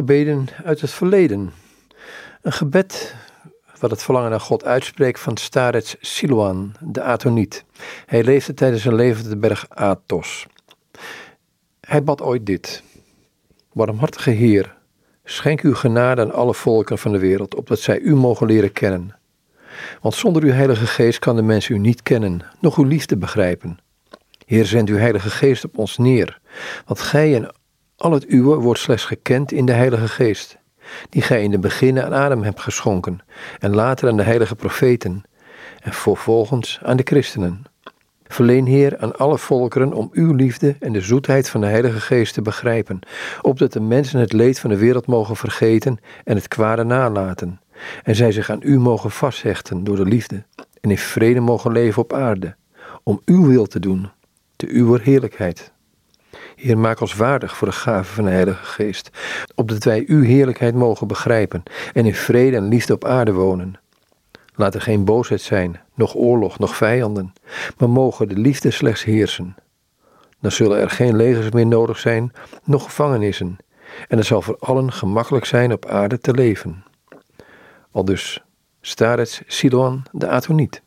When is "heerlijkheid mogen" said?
60.22-61.06